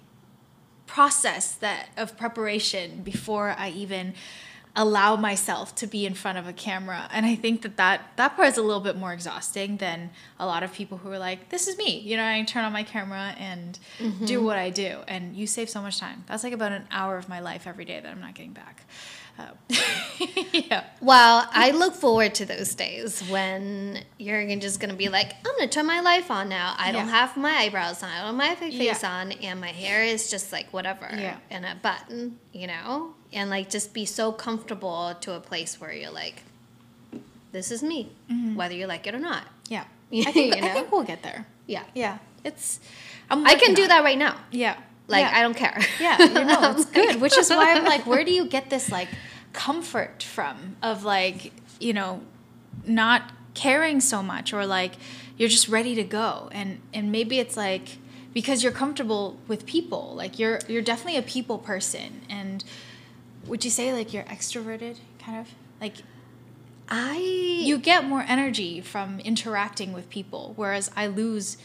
[0.87, 4.15] process that of preparation before I even
[4.77, 7.09] allow myself to be in front of a camera.
[7.11, 10.47] And i think that that, that part is a little bit more exhausting than a
[10.47, 12.83] lot of people who are like this is me you know i turn on my
[12.83, 14.45] camera and do mm-hmm.
[14.45, 14.99] what i do.
[15.09, 16.25] And you save so much time.
[16.27, 18.85] That's like about an hour of my life every day that i'm not getting back
[20.53, 25.53] yeah Well, I look forward to those days when you're just gonna be like, I'm
[25.57, 26.75] gonna turn my life on now.
[26.79, 29.13] I don't have my eyebrows on, I don't have my face Yeah.
[29.21, 31.37] on, and my hair is just like whatever, Yeah.
[31.51, 35.93] and a button, you know, and like just be so comfortable to a place where
[35.93, 36.43] you're like,
[37.53, 38.55] this is me, mm-hmm.
[38.57, 39.45] whether you like it or not.
[39.69, 40.73] yeah You I think, I know?
[40.73, 42.81] think we'll get there Yeah, yeah it's
[43.31, 43.89] I'm I can do it.
[43.89, 44.37] that right now.
[44.51, 44.77] yeah
[45.09, 45.39] Like Yeah.
[45.39, 45.79] I don't care.
[46.01, 47.21] Yeah, you know, it's good.
[47.21, 49.09] Which is why I'm like, where do you get this like
[49.53, 52.23] comfort from of like, you know,
[52.87, 54.95] not caring so much or like
[55.37, 56.49] you're just ready to go.
[56.53, 57.99] And and maybe it's like
[58.33, 60.15] because you're comfortable with people.
[60.15, 62.23] Like you're you're definitely a people person.
[62.29, 62.65] And
[63.47, 65.55] would you say like you're extroverted kind of?
[65.81, 65.95] Like
[66.89, 71.57] I you get more energy from interacting with people, whereas I lose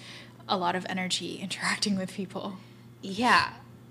[0.48, 2.58] a lot of energy interacting with people.
[3.02, 3.50] Yeah.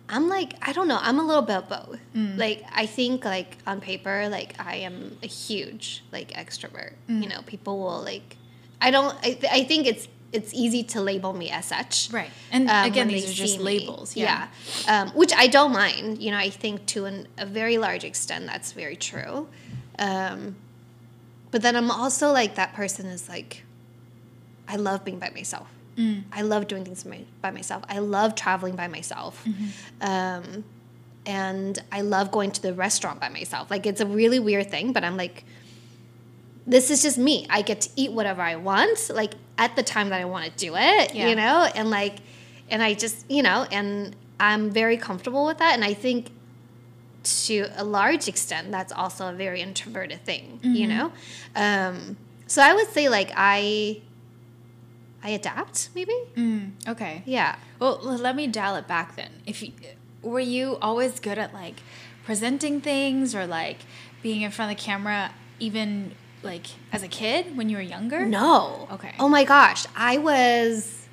[0.08, 0.98] I'm like, I don't know.
[1.00, 2.00] I'm a little bit of both.
[2.16, 2.36] Mm.
[2.36, 6.94] Like, I think, like, on paper, like, I am a huge, like, extrovert.
[7.08, 7.22] Mm.
[7.22, 8.36] You know, people will, like,
[8.80, 12.08] I don't, I, th- I think it's, it's easy to label me as such.
[12.12, 12.30] Right.
[12.50, 13.64] And um, again, these are just me.
[13.64, 14.16] labels.
[14.16, 14.48] Yeah.
[14.84, 15.02] Yeah.
[15.02, 16.20] Um, which I don't mind.
[16.20, 19.48] You know, I think to an, a very large extent that's very true.
[19.98, 20.56] Um,
[21.50, 23.64] but then I'm also like that person is like,
[24.66, 25.68] I love being by myself.
[26.00, 26.22] Mm.
[26.32, 27.84] I love doing things by, by myself.
[27.88, 29.44] I love traveling by myself.
[29.44, 30.06] Mm-hmm.
[30.10, 30.64] Um,
[31.26, 33.70] and I love going to the restaurant by myself.
[33.70, 35.44] Like it's a really weird thing, but I'm like,
[36.66, 37.46] this is just me.
[37.50, 40.50] I get to eat whatever I want, like at the time that I want to
[40.52, 41.28] do it, Yeah.
[41.28, 41.68] you know?
[41.74, 42.16] And like,
[42.70, 45.74] and I just, you know, and I'm very comfortable with that.
[45.74, 46.30] And I think
[47.44, 50.98] to a large extent, that's also a very introverted thing, you Mm-hmm.
[50.98, 51.12] know?
[51.56, 54.00] Um, so I would say like I,
[55.22, 56.14] I adapt maybe.
[56.35, 57.22] Mm, okay.
[57.26, 57.56] Yeah.
[57.78, 59.30] Well, let me dial it back then.
[59.46, 59.72] If you
[60.22, 61.80] were you always good at like
[62.24, 63.78] presenting things or like
[64.22, 68.24] being in front of the camera, even like as a kid when you were younger?
[68.24, 68.88] No.
[68.92, 69.12] Okay.
[69.18, 69.87] Oh my gosh.
[69.94, 71.06] I was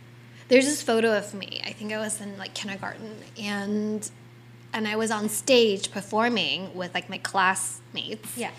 [0.48, 1.62] there's this photo of me.
[1.66, 4.10] I think I was in like kindergarten and
[4.74, 8.38] and I was on stage performing with like my classmates.
[8.38, 8.52] Yeah.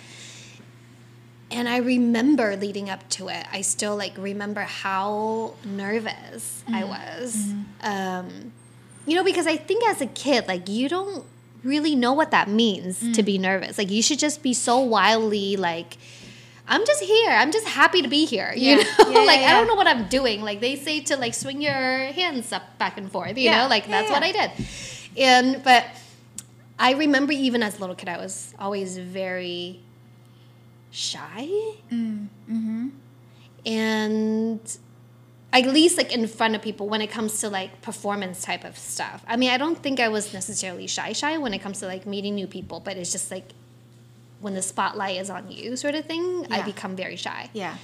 [1.50, 6.88] And I remember leading up to it, I still like remember how nervous I mm-hmm.
[6.90, 7.36] was.
[7.36, 7.86] Mm-hmm.
[7.86, 8.52] Um,
[9.06, 11.24] you know, because I think as a kid, like you don't
[11.64, 13.42] really know what that means to be mm.
[13.42, 13.78] nervous.
[13.78, 15.96] Like you should just be so wildly like,
[16.68, 17.30] I'm just here.
[17.30, 18.52] I'm just happy to be here.
[18.54, 18.76] You Yeah.
[18.76, 20.42] know, Yeah, yeah, like I don't know what I'm doing.
[20.42, 21.72] Like they say to like swing your
[22.12, 23.38] hands up back and forth.
[23.38, 23.62] You Yeah.
[23.62, 24.14] know, like Yeah, that's yeah.
[24.14, 24.50] what I did.
[25.16, 25.86] And but
[26.78, 29.80] I remember even as a little kid, I was always very
[30.90, 31.48] shy.
[31.92, 32.88] Mm-hmm.
[33.66, 34.78] And
[35.52, 38.76] at least like in front of people when it comes to like performance type of
[38.78, 39.24] stuff.
[39.26, 42.06] I mean, I don't think I was necessarily shy shy when it comes to like
[42.06, 43.50] meeting new people, but it's just like
[44.40, 47.50] when the spotlight is on you sort of thing, I become very shy.
[47.52, 47.76] Yeah.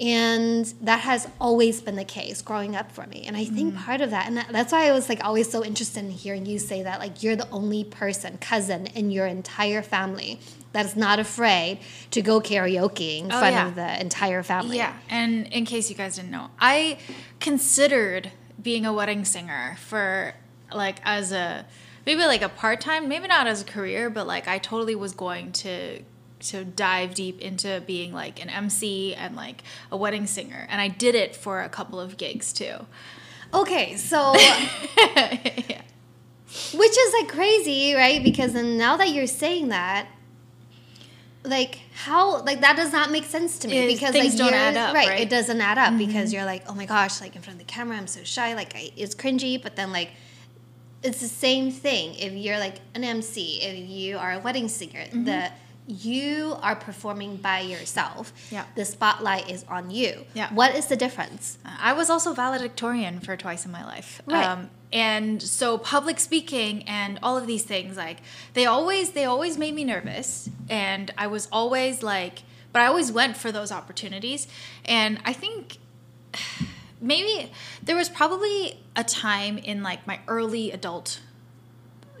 [0.00, 3.84] and that has always been the case growing up for me and i think Mm.
[3.84, 6.46] part of that and that- that's why i was like always so interested in hearing
[6.46, 10.40] you say that like you're the only person cousin in your entire family
[10.72, 11.78] that is not afraid
[12.10, 13.68] to go karaoke in Oh, front yeah.
[13.68, 16.98] of the entire family Yeah, and in case you guys didn't know, I
[17.40, 18.32] considered
[18.62, 20.34] being a wedding singer for
[20.72, 21.66] like as a
[22.06, 25.12] maybe like a part time, maybe not as a career, but like I totally was
[25.12, 26.02] going to
[26.40, 30.88] to dive deep into being like an MC and like a wedding singer, and I
[30.88, 32.86] did it for a couple of gigs too.
[33.54, 34.34] okay so
[34.96, 35.82] yeah.
[36.74, 40.06] which is like crazy right because then now that you're saying that
[41.44, 44.54] like how like that does not make sense to me It- because things like don't
[44.54, 45.20] add up, right, right?
[45.20, 46.36] it doesn't add up because mm-hmm.
[46.36, 48.76] you're like oh my gosh like in front of the camera i'm so shy like
[48.76, 50.10] I, it's cringy but then like
[51.02, 52.14] it's the same thing.
[52.14, 55.54] If you're like an mc if you are a wedding singer the mm-hmm.
[55.86, 58.64] You are performing by yourself Yeah.
[58.76, 60.48] the spotlight is on you Yeah.
[60.54, 64.22] what is the difference I was also valedictorian for twice in my life.
[64.26, 64.44] Right.
[64.46, 68.18] Um, and so public speaking and all of these things, like
[68.54, 70.48] they always they always made me nervous.
[70.68, 72.42] And I was always like
[72.72, 74.46] but I always went for those opportunities.
[74.84, 75.78] And I think
[77.00, 77.50] maybe
[77.82, 81.20] there was probably a time in like my early adult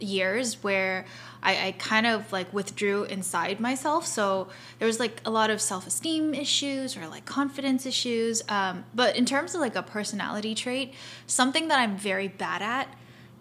[0.00, 1.04] years where
[1.42, 4.06] I, I kind of like withdrew inside myself.
[4.06, 8.42] So there was like a lot of self esteem issues or like confidence issues.
[8.48, 10.94] Um, but in terms of like a personality trait,
[11.26, 12.88] something that I'm very bad at,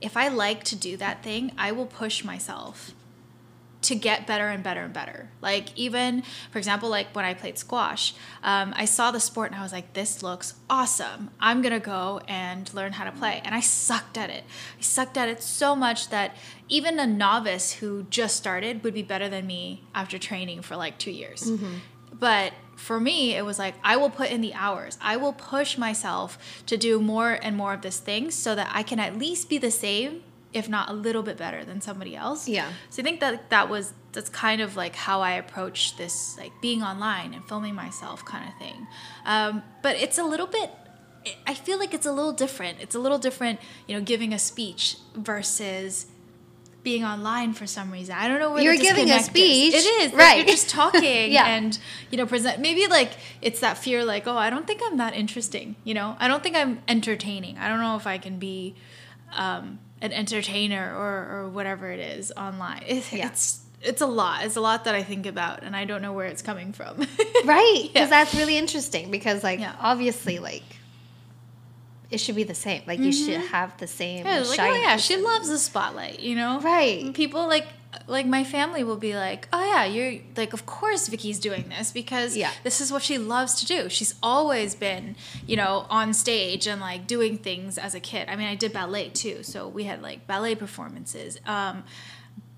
[0.01, 2.93] if I like to do that thing, I will push myself
[3.81, 5.29] to get better and better and better.
[5.41, 8.13] Like even, for example, like when I played squash,
[8.43, 11.31] um, I saw the sport and I was like, "This looks awesome.
[11.39, 14.43] I'm gonna go and learn how to play." And I sucked at it.
[14.77, 16.35] I sucked at it so much that
[16.69, 20.97] even a novice who just started would be better than me after training for like
[20.97, 21.49] two years.
[22.13, 24.97] But for me, it was like I will put in the hours.
[25.01, 28.83] I will push myself to do more and more of this thing so that I
[28.83, 30.21] can at least be the same,
[30.53, 32.47] if not a little bit better than somebody else.
[32.47, 32.69] Yeah.
[32.89, 36.51] So I think that that was that's kind of like how I approach this, like
[36.61, 38.87] being online and filming myself kind of thing.
[39.25, 40.69] Um, but it's a little bit.
[41.47, 42.79] I feel like it's a little different.
[42.81, 46.07] It's a little different, you know, giving a speech versus
[46.83, 48.15] being online for some reason.
[48.17, 49.25] I don't know where You're giving a disconnect is.
[49.27, 50.11] speech, It is.
[50.13, 50.37] Like, right.
[50.37, 51.45] you're just talking Yeah.
[51.45, 51.77] and
[52.09, 52.59] you know present.
[52.59, 53.11] Maybe like
[53.41, 55.75] it's that fear, like oh, I don't think I'm that interesting.
[55.83, 57.57] You know, I don't think I'm entertaining.
[57.59, 58.75] I don't know if I can be
[59.33, 62.83] um, an entertainer or or whatever it is online.
[62.87, 63.27] It, Yeah.
[63.27, 64.45] It's it's a lot.
[64.45, 66.97] It's a lot that I think about, and I don't know where it's coming from.
[67.45, 68.05] right because Yeah.
[68.07, 69.75] that's really interesting because like Yeah.
[69.79, 70.63] obviously like
[72.11, 74.43] it should be the same like you should have the same Mm-hmm.
[74.43, 76.59] Yeah, like, oh yeah, she loves the spotlight, you know?
[76.59, 77.13] Right.
[77.13, 77.65] People like
[78.07, 81.91] like my family will be like, "Oh yeah, you're like of course Vicky's doing this
[81.91, 82.51] because Yeah.
[82.63, 83.89] this is what she loves to do.
[83.89, 88.29] She's always been, you know, on stage and like doing things as a kid.
[88.29, 91.37] I mean, I did ballet too, so we had like ballet performances.
[91.45, 91.83] Um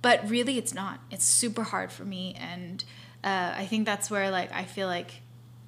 [0.01, 0.99] but really it's not.
[1.09, 2.83] It's super hard for me and
[3.23, 5.21] uh, I think that's where like I feel like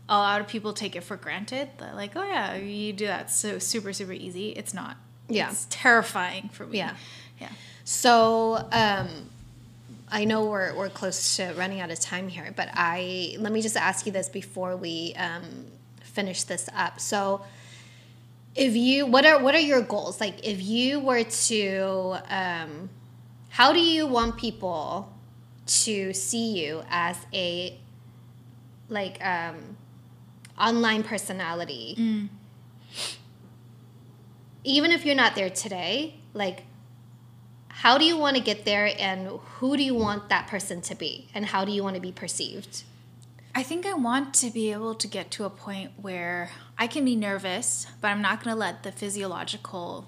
[0.09, 1.69] a lot of people take it for granted.
[1.79, 4.49] That like, oh yeah, you do that so super super easy.
[4.49, 4.97] It's not.
[5.29, 5.49] Yeah.
[5.49, 6.77] It's terrifying for me.
[6.79, 6.95] Yeah.
[7.39, 7.49] Yeah.
[7.83, 9.07] so um
[10.11, 13.61] I know we're, we're close to running out of time here, but I let me
[13.61, 15.65] just ask you this before we um,
[16.01, 16.99] finish this up.
[16.99, 17.41] So,
[18.55, 20.21] if you what are what are your goals?
[20.21, 22.89] Like, if you were to, um,
[23.49, 25.11] how do you want people
[25.65, 27.77] to see you as a
[28.89, 29.75] like um,
[30.59, 31.95] online personality?
[34.63, 36.63] Even if you're not there today, like
[37.79, 40.95] how do you want to get there and who do you want that person to
[40.95, 42.83] be and how do you want to be perceived
[43.57, 47.05] I think I want to be able to get to a point where I can
[47.05, 50.07] be nervous, but I'm not going to let the physiological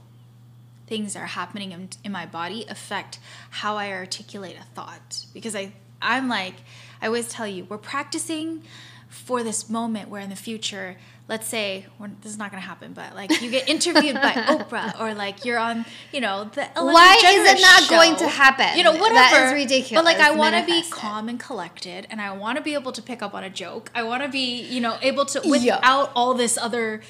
[0.86, 5.26] things that are happening in, in my body affect how I articulate a thought.
[5.34, 6.56] Because I, I'm like,
[7.02, 8.64] I always tell you, we're practicing
[9.08, 10.98] for this moment where in the future,
[11.30, 14.32] let's say, we're, this is not going to happen, but like you get interviewed by
[14.54, 17.90] Oprah or like you're on, you know, the Ellen Why is it not show.
[17.90, 18.78] going to happen?
[18.78, 19.46] You know, That whatever.
[19.48, 19.92] is ridiculous.
[20.02, 22.92] But like, I want to be calm and collected, and I want to be able
[22.94, 23.92] to pick up on a joke.
[23.94, 27.02] I want to be, you know, able to without all this other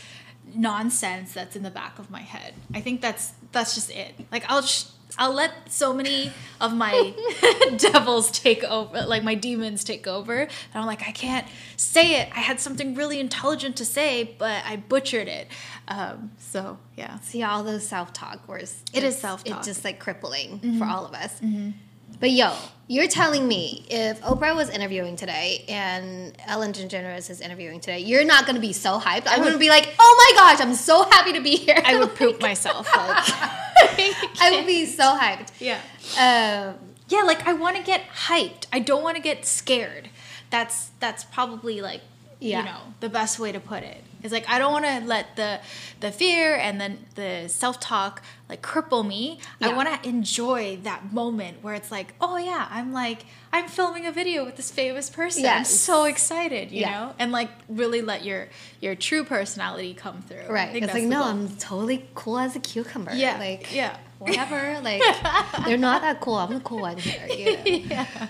[0.55, 2.53] nonsense that's in the back of my head.
[2.73, 4.15] I think that's that's just it.
[4.31, 6.31] Like I'll just I'll let so many
[6.61, 7.13] of my
[7.77, 12.29] devils take over, like my demons take over, and I'm like I can't say it.
[12.35, 15.47] I had something really intelligent to say, but I butchered it.
[15.87, 19.57] Um, so yeah, see all those self-talk where it's, it's- self-talk.
[19.59, 21.39] it's just like crippling for all of us
[22.19, 22.53] But yo,
[22.87, 28.25] you're telling me if Oprah was interviewing today and Ellen DeGeneres is interviewing today, you're
[28.25, 29.23] not going to be so hyped.
[29.27, 31.79] I'm going to be like, oh my gosh, I'm so happy to be here.
[31.83, 32.87] I would poop myself.
[32.95, 33.23] Like,
[34.41, 35.49] I would be so hyped.
[35.59, 35.79] yeah.
[36.17, 36.75] Um,
[37.09, 38.65] Yeah, like I want to get hyped.
[38.73, 40.09] I don't want to get scared.
[40.49, 42.01] That's that's probably like
[42.39, 42.59] Yeah.
[42.59, 44.01] you know the best way to put it.
[44.23, 45.59] It's like I don't want to let the
[45.99, 49.39] the fear and then the self talk like cripple me.
[49.61, 54.05] I want to enjoy that moment where it's like, oh yeah, I'm like I'm filming
[54.05, 55.45] a video with this famous person.
[55.45, 56.91] I'm so excited, you Yeah.
[56.91, 58.47] know, and like really let your
[58.81, 60.47] your true personality come through.
[60.49, 60.75] Right.
[60.75, 61.27] It's like, no, goal.
[61.27, 63.13] I'm totally cool as a cucumber.
[63.15, 63.97] yeah, Like, yeah.
[64.19, 64.79] whatever.
[64.83, 65.01] Like,
[65.65, 66.35] they're not that cool.
[66.35, 67.27] I'm the cool one here.
[67.27, 67.85] You know?
[67.95, 68.27] yeah.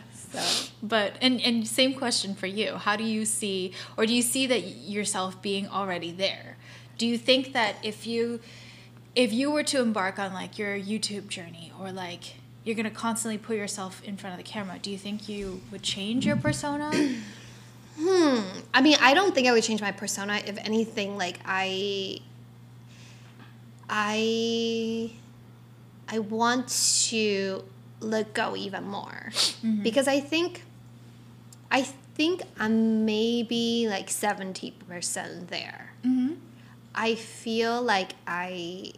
[0.81, 2.75] But and and same question for you.
[2.75, 6.57] How do you see or do you see that yourself being already there?
[6.97, 8.39] Do you think that if you
[9.15, 12.35] if you were to embark on like your YouTube journey or like
[12.67, 15.61] you're going to constantly put yourself in front of the camera, do you think you
[15.71, 16.91] would change your persona?
[17.97, 18.39] hmm.
[18.73, 20.41] I mean, I don't think I would change my persona.
[20.45, 22.19] If anything, like, I.
[23.89, 25.11] I.
[26.09, 26.67] I want
[27.09, 27.63] to
[27.99, 29.31] let go even more
[29.81, 30.63] because I think
[31.71, 35.91] I think I'm maybe like 70% there.
[36.05, 36.33] mm-hmm.
[36.95, 38.91] I feel like I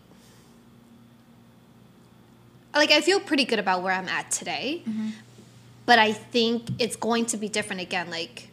[2.74, 4.84] like I feel pretty good about where I'm at today.
[5.86, 8.50] But I think it's going to be different again like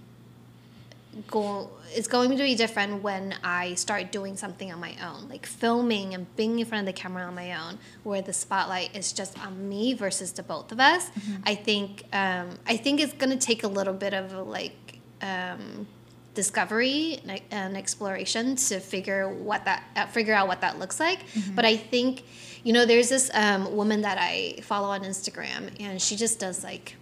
[1.29, 5.47] go it's going to be different when I start doing something on my own, like
[5.47, 9.13] filming and being in front of the camera on my own, where the spotlight is
[9.13, 11.11] just on me versus the both of us.
[11.45, 15.87] I think um, I think it's gonna take a little bit of a, like um,
[16.35, 21.21] discovery and- and exploration to figure what that uh, figure out what that looks like.
[21.55, 22.25] But I think
[22.65, 26.63] you know there's this um, woman that I follow on Instagram, and she just does
[26.63, 26.97] like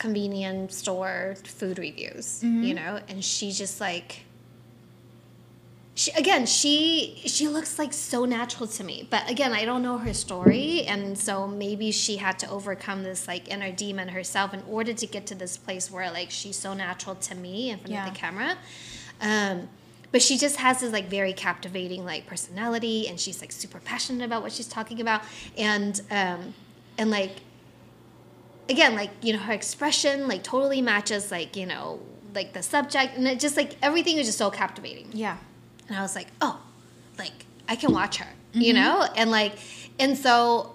[0.00, 4.24] convenience store food reviews, you know, and she just like
[5.94, 9.06] she again she she looks like so natural to me.
[9.10, 10.82] But again i don't know her story.
[10.84, 15.06] And so maybe she had to overcome this like inner demon herself in order to
[15.06, 18.06] get to this place where like she's so natural to me in front Yeah.
[18.06, 18.56] of the camera.
[19.20, 19.68] Um
[20.12, 23.06] but she just has this like very captivating like personality.
[23.08, 25.22] And she's like super passionate about what she's talking about.
[25.58, 26.54] And um
[26.98, 27.32] and like
[28.70, 32.00] again like you know her expression like totally matches like you know
[32.34, 35.36] like the subject and it just like everything is just so captivating Yeah.
[35.88, 36.60] and I was like, oh,
[37.18, 37.32] like
[37.68, 38.82] I can watch her, you mm-hmm.
[38.82, 39.06] know?
[39.16, 39.58] And like,
[39.98, 40.74] and so,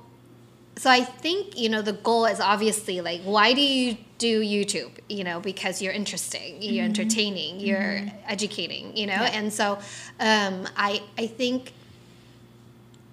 [0.77, 4.91] so I think, you know, the goal is obviously like, why do you do YouTube?
[5.09, 6.85] You know, because you're interesting, you're mm-hmm.
[6.85, 8.17] entertaining, you're mm-hmm.
[8.27, 9.13] educating, you know?
[9.13, 9.31] Yeah.
[9.33, 9.79] And so,
[10.19, 11.73] um, I, I think,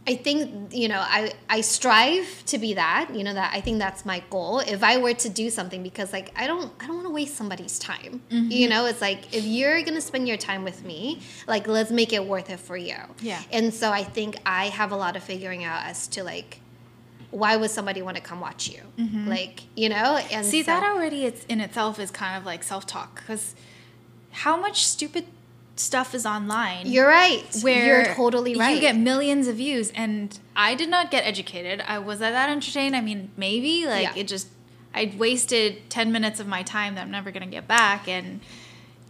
[0.04, 3.78] I think you know I I strive to be that you know that I think
[3.78, 4.58] that's my goal.
[4.58, 7.36] If I were to do something because like I don't I don't want to waste
[7.36, 8.20] somebody's time.
[8.30, 8.50] Mm-hmm.
[8.50, 12.12] You know it's like if you're gonna spend your time with me like let's make
[12.12, 12.96] it worth it for you.
[13.20, 13.40] Yeah.
[13.52, 16.58] and so I think I have a lot of figuring out as to like
[17.30, 18.80] why would somebody want to come watch you?
[18.98, 19.28] Mm-hmm.
[19.28, 22.64] Like you know and See, so- that already it's in itself is kind of like
[22.64, 23.54] self-talk cuz
[24.32, 25.26] how much stupid
[25.82, 26.86] stuff is online?
[26.86, 31.10] you're right where you're totally right You get millions of views, and I did not
[31.10, 31.82] get educated.
[31.86, 32.94] I was I that entertained?
[32.96, 34.20] I mean, maybe like Yeah.
[34.20, 34.48] it just
[34.94, 38.40] I wasted ten minutes of my time that I'm never gonna get back, and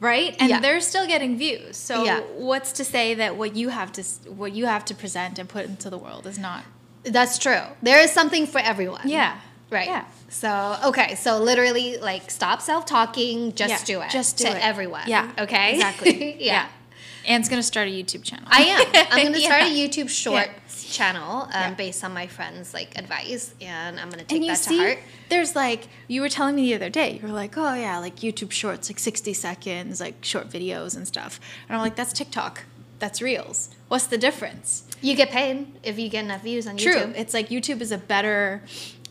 [0.01, 0.61] right, and Yeah.
[0.61, 1.77] they're still getting views.
[1.77, 2.21] So Yeah.
[2.37, 4.03] what's to say that what you have to
[4.43, 6.65] what you have to present and put into the world is not?
[7.05, 9.39] that's true there is something for everyone Yeah,
[9.73, 9.87] Right.
[9.89, 10.05] Yeah.
[10.29, 14.11] So okay, so literally like stop self talking, just Yeah, do it.
[14.11, 14.63] just do to it.
[14.65, 15.05] everyone.
[15.07, 15.75] Yeah, Okay.
[15.75, 16.37] exactly.
[16.45, 16.69] yeah.
[17.27, 18.45] Anne's gonna start a YouTube channel.
[18.51, 19.07] I am.
[19.13, 19.87] I'm gonna start a Yeah.
[19.89, 21.75] YouTube Shorts channel um, Yeah.
[21.75, 24.83] based on my friends' like advice, and I'm gonna take and you that see, to
[24.85, 24.99] heart.
[25.29, 27.19] there's like you were telling me the other day.
[27.23, 31.07] You were like, oh yeah, like YouTube Shorts, like 60 seconds, like short videos and
[31.07, 31.39] stuff.
[31.69, 32.65] And I'm like, that's TikTok.
[32.99, 33.71] That's Reels.
[33.89, 34.85] What's the difference?
[35.01, 36.95] You get paid if you get enough views on True.
[36.95, 37.15] YouTube.
[37.17, 38.63] It's like YouTube is a better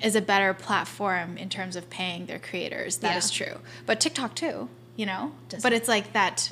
[0.03, 2.97] is a better platform in terms of paying their creators.
[2.97, 3.17] That Yeah.
[3.17, 3.59] is true.
[3.85, 5.31] But TikTok too, you know.
[5.49, 5.77] Does but it?
[5.77, 6.51] it's like that.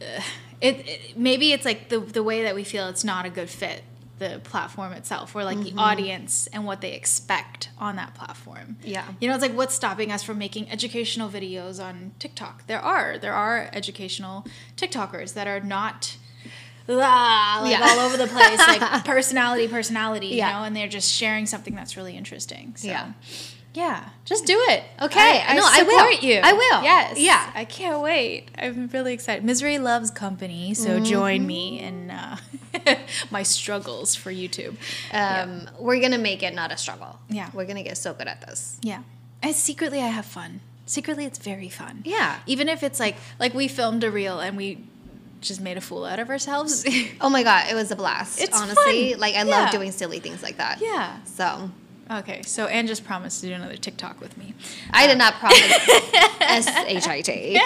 [0.00, 0.20] uh,
[0.60, 3.50] it, it maybe it's like the the way that we feel it's not a good
[3.50, 3.82] fit
[4.18, 5.74] the platform itself or like Mm-hmm.
[5.76, 9.04] the audience and what they expect on that platform Yeah.
[9.20, 13.18] you know it's like what's stopping us from making educational videos on tiktok there are
[13.18, 14.46] there are educational
[14.76, 16.16] tiktokers that are not
[16.88, 17.86] ah, like Yeah.
[17.88, 21.96] all over the place like personality personality you know and they're just sharing something that's
[21.96, 23.12] really interesting so Yeah.
[23.74, 24.84] Yeah, just do it.
[25.00, 26.12] Okay, I, no, I I will.
[26.20, 26.40] you.
[26.44, 26.82] I will.
[26.82, 27.18] Yes.
[27.18, 27.50] Yeah.
[27.54, 28.50] I can't wait.
[28.58, 29.44] I'm really excited.
[29.44, 32.36] Misery loves company, so join me in uh,
[33.30, 34.76] my struggles for YouTube.
[35.10, 37.18] Um, We're gonna make it not a struggle.
[37.30, 37.48] Yeah.
[37.54, 38.76] we're gonna get so good at this.
[38.82, 39.04] Yeah.
[39.42, 40.60] And secretly, I have fun.
[40.84, 42.02] Secretly, it's very fun.
[42.04, 42.40] Yeah.
[42.46, 44.84] Even if it's like like we filmed a reel and we
[45.42, 46.84] just made a fool out of ourselves.
[47.20, 48.40] Oh my god, it was a blast.
[48.40, 49.20] It's honestly, fun.
[49.20, 49.44] like I Yeah.
[49.44, 50.80] love doing silly things like that.
[50.80, 51.18] yeah.
[51.24, 51.70] So
[52.10, 52.42] Okay.
[52.42, 54.52] So Anne just promised to do another TikTok with me.
[54.90, 55.60] I did not promise
[56.40, 57.58] S H I T.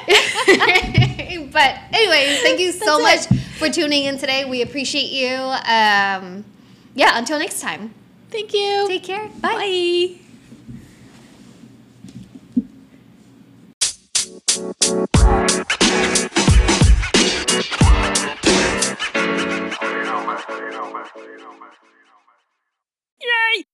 [1.52, 4.44] But anyways, thank you so That's much for tuning in today.
[4.44, 5.36] We appreciate you.
[5.36, 6.44] Um,
[6.94, 7.92] yeah, until next time.
[8.30, 8.84] Thank you.
[8.88, 9.26] Take care.
[9.40, 9.54] Bye.
[9.54, 10.25] Bye.
[23.26, 23.66] Yay!